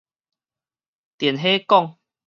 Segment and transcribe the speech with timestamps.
[1.19, 1.99] 電火管